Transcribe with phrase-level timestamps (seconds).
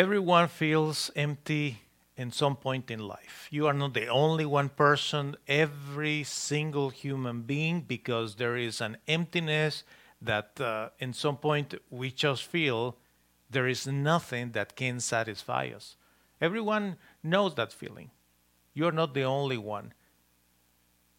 [0.00, 1.82] Everyone feels empty
[2.16, 3.48] in some point in life.
[3.50, 8.96] You are not the only one person, every single human being, because there is an
[9.06, 9.84] emptiness
[10.22, 12.96] that uh, in some point we just feel
[13.50, 15.96] there is nothing that can satisfy us.
[16.40, 18.10] Everyone knows that feeling.
[18.72, 19.92] You're not the only one.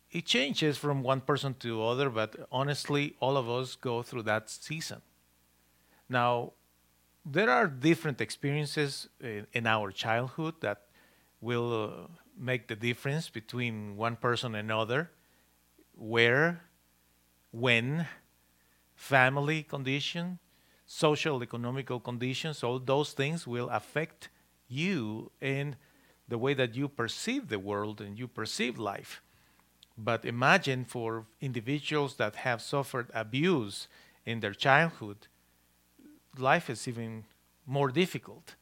[0.10, 4.50] It changes from one person to other, but honestly, all of us go through that
[4.50, 5.04] season.
[6.10, 6.54] Now,
[7.26, 10.84] there are different experiences in, in our childhood that
[11.40, 15.12] will uh, make the difference between one person and another.
[15.96, 16.62] Where,
[17.52, 18.08] when,
[18.96, 20.40] family condition,
[20.86, 24.30] social economical conditions, all those things will affect
[24.68, 25.76] you in
[26.28, 29.22] the way that you perceive the world and you perceive life.
[29.98, 33.88] But imagine for individuals that have suffered abuse
[34.26, 35.28] in their childhood,
[36.38, 37.26] life is even
[37.66, 38.56] more difficult.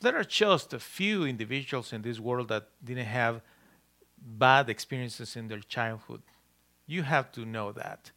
[0.00, 3.40] There are just a few individuals in this world that didn't have
[4.18, 6.22] bad experiences in their childhood.
[6.86, 8.10] You have to know that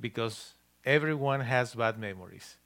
[0.00, 0.54] because
[0.84, 2.56] everyone has bad memories.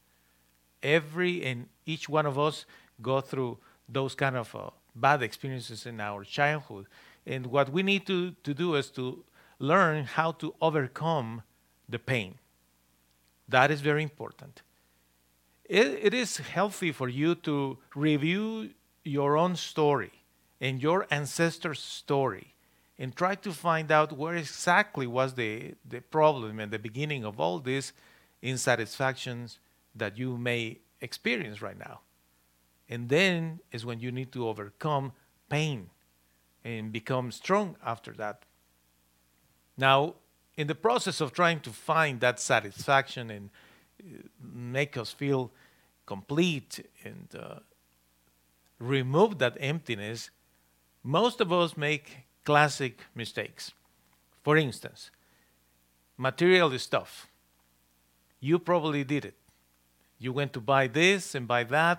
[0.83, 2.67] Every and each one of us
[3.01, 6.87] go through those kind of uh, bad experiences in our childhood.
[7.27, 9.25] And what we need to, to do is to
[9.59, 11.43] learn how to overcome
[11.89, 12.39] the pain.
[13.49, 14.63] That is very important
[15.73, 18.71] it, it is healthy for you to review
[19.05, 20.13] your own story
[20.61, 22.55] and your ancestors' story
[22.99, 27.41] and try to find out where exactly was the, the problem and the beginning of
[27.41, 27.95] all these
[28.43, 29.59] insatisfactions
[29.95, 32.01] that you may experience right now.
[32.91, 35.13] And then is when you need to overcome
[35.49, 35.89] pain
[36.65, 38.43] and become strong after that.
[39.79, 40.17] Now,
[40.59, 43.51] in the process of trying to find that satisfaction and
[44.01, 45.51] uh, make us feel
[46.15, 46.73] complete
[47.05, 47.61] and uh,
[48.79, 50.31] remove that emptiness,
[51.03, 52.07] most of us make
[52.45, 53.73] classic mistakes.
[54.43, 55.11] For instance,
[56.19, 57.29] material stuff.
[58.41, 59.37] You probably did it.
[60.19, 61.99] You went to buy this and buy that,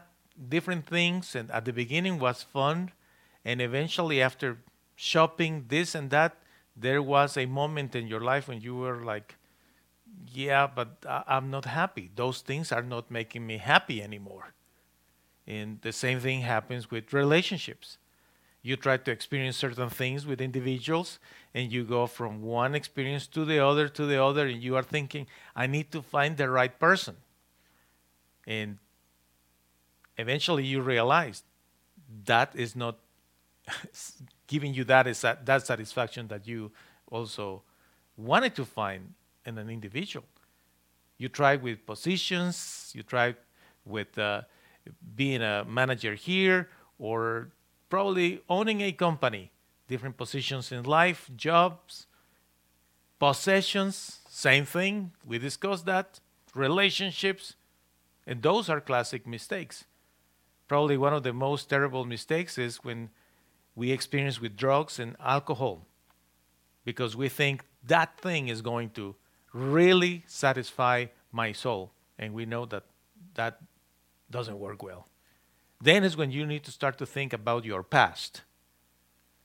[0.56, 2.92] different things, and at the beginning was fun,
[3.44, 4.58] and eventually after
[4.96, 6.34] shopping this and that,
[6.86, 9.36] there was a moment in your life when you were like,
[10.32, 12.12] yeah, but I'm not happy.
[12.16, 14.54] Those things are not making me happy anymore.
[15.46, 17.98] And the same thing happens with relationships.
[18.62, 21.20] You try to experience certain things with individuals,
[21.54, 24.84] and you go from one experience to the other to the other, and you are
[24.84, 27.18] thinking, I need to find the right person.
[28.48, 28.78] And
[30.18, 31.44] eventually you realize
[32.26, 33.00] that is not
[34.48, 35.06] giving you that,
[35.46, 36.72] that satisfaction that you
[37.12, 37.64] also
[38.16, 39.14] wanted to find
[39.46, 40.26] in an individual.
[41.18, 43.36] You try with positions, you try
[43.86, 44.42] with uh,
[45.16, 47.50] being a manager here, or
[47.90, 49.52] probably owning a company,
[49.88, 52.08] different positions in life, jobs,
[53.20, 55.12] possessions, same thing.
[55.26, 56.20] We discussed that.
[56.56, 57.56] Relationships,
[58.28, 59.86] and those are classic mistakes.
[60.68, 63.10] Probably one of the most terrible mistakes is when
[63.76, 65.86] we experience with drugs and alcohol
[66.86, 69.16] because we think that thing is going to
[69.54, 71.92] really satisfy my soul.
[72.18, 72.84] And we know that
[73.36, 73.60] that
[74.30, 75.08] doesn't work well.
[75.82, 78.42] Then is when you need to start to think about your past.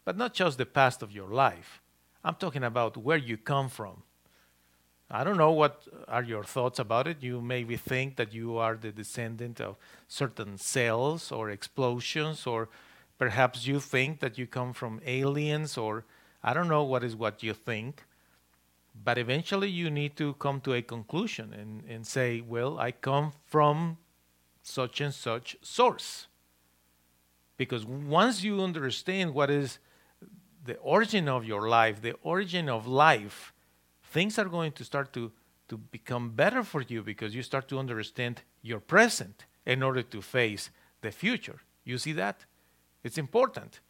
[0.05, 1.81] But not just the past of your life.
[2.25, 4.03] I'm talking about where you come from.
[5.11, 7.23] I don't know what are your thoughts about it.
[7.23, 9.77] You maybe think that you are the descendant of
[10.07, 12.69] certain cells or explosions, or
[13.19, 16.05] perhaps you think that you come from aliens, or
[16.43, 18.05] I don't know what is what you think.
[19.05, 23.33] But eventually you need to come to a conclusion and, and say, well, I come
[23.47, 23.99] from
[24.63, 26.27] such and such source.
[27.57, 29.79] Because once you understand what is
[30.65, 33.53] the origin of your life, the origin of life,
[34.03, 35.33] things are going to start to,
[35.69, 40.23] to become better for you because you start to understand your present in order to
[40.23, 41.61] face the future.
[41.85, 42.45] You see that?
[43.03, 43.81] It's important.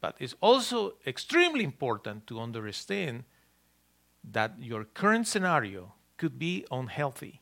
[0.00, 3.24] But it's also extremely important to understand
[4.32, 7.40] that your current scenario could be unhealthy.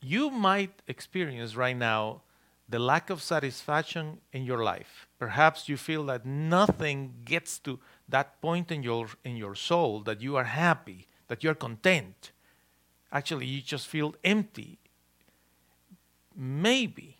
[0.00, 2.22] You might experience right now
[2.68, 5.06] the lack of satisfaction in your life.
[5.18, 10.20] Perhaps you feel that nothing gets to that point in your in your soul that
[10.20, 12.32] you are happy, that you're content.
[13.12, 14.78] Actually, you just feel empty.
[16.34, 17.18] Maybe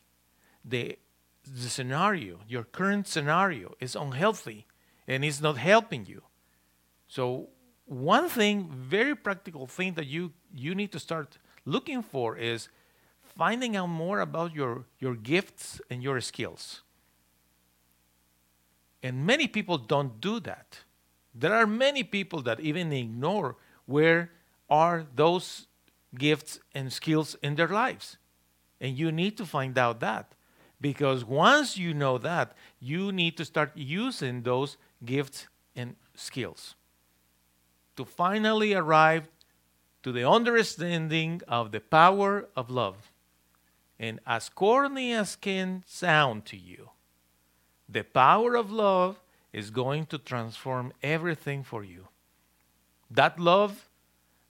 [0.65, 0.99] the
[1.45, 4.67] the scenario, your current scenario is unhealthy
[5.07, 6.23] and it's not helping you.
[7.07, 7.51] So
[7.87, 12.69] one thing, very practical thing that you you need to start looking for is
[13.23, 16.83] finding out more about your, your gifts and your skills.
[19.03, 20.81] And many people don't do that.
[21.35, 24.31] There are many people that even ignore where
[24.71, 25.67] are those
[26.17, 28.17] gifts and skills in their lives.
[28.81, 30.33] And you need to find out that.
[30.81, 36.75] Because once you know that, you need to start using those gifts and skills
[37.97, 39.29] to finally arrive
[40.03, 43.11] to the understanding of the power of love.
[43.99, 46.91] And as corny as can sound to you,
[47.89, 49.21] the power of love
[49.53, 52.09] is going to transform everything for you.
[53.11, 53.89] That love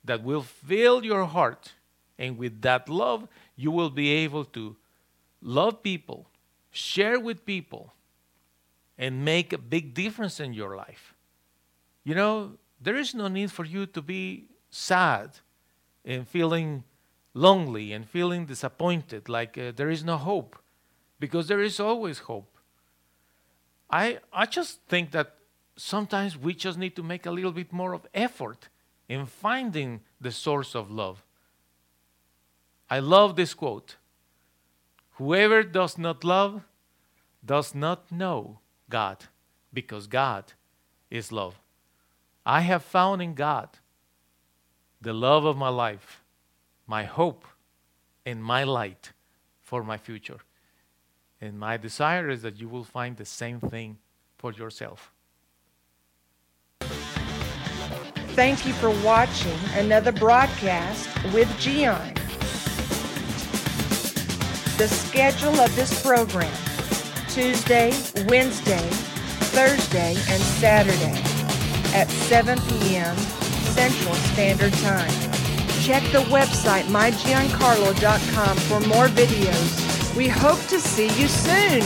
[0.04, 1.72] that will fill your heart,
[2.18, 4.76] and with that love, you will be able to
[5.40, 6.26] love people,
[6.70, 7.92] share with people,
[8.98, 11.14] and make a big difference in your life.
[12.04, 15.38] You know, there is no need for you to be sad
[16.04, 16.84] and feeling
[17.34, 20.56] lonely and feeling disappointed, like uh, there is no hope,
[21.18, 22.58] because there is always hope.
[23.90, 25.36] I, I just think that
[25.76, 28.68] sometimes we just need to make a little bit more of effort
[29.08, 31.22] in finding the source of love.
[32.88, 33.96] I love this quote
[35.12, 36.62] Whoever does not love
[37.44, 38.58] does not know
[38.90, 39.24] God,
[39.72, 40.52] because God
[41.10, 41.58] is love.
[42.48, 43.68] I have found in God
[45.00, 46.22] the love of my life
[46.86, 47.44] my hope
[48.24, 49.12] and my light
[49.60, 50.38] for my future.
[51.40, 53.98] And my desire is that you will find the same thing
[54.38, 55.10] for yourself.
[58.38, 62.14] Thank you for watching another broadcast with Gian.
[64.78, 66.52] The schedule of this program
[67.28, 67.92] Tuesday,
[68.28, 68.88] Wednesday,
[69.50, 71.35] Thursday, and Saturday
[71.96, 73.16] at 7 p.m.
[73.16, 75.10] Central Standard Time.
[75.80, 80.14] Check the website mygiancarlo.com for more videos.
[80.14, 81.82] We hope to see you soon.